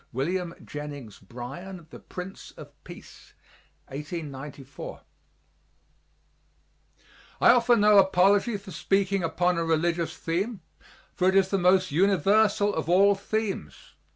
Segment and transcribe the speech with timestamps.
[0.13, 3.35] WILLIAM JENNINGS BRYAN THE PRINCE OF PEACE
[3.89, 5.01] (1894)
[7.39, 10.61] I offer no apology for speaking upon a religious theme,
[11.13, 13.93] for it is the most universal of all themes.